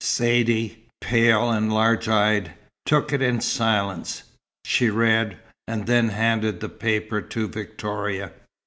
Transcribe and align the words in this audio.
Saidee, 0.03 0.77
pale 0.99 1.51
and 1.51 1.71
large 1.71 2.09
eyed, 2.09 2.53
took 2.87 3.13
it 3.13 3.21
in 3.21 3.39
silence. 3.39 4.23
She 4.65 4.89
read, 4.89 5.37
and 5.67 5.85
then 5.85 6.09
handed 6.09 6.59
the 6.59 6.69
paper 6.69 7.21
to 7.21 7.47
Victoria. 7.47 8.31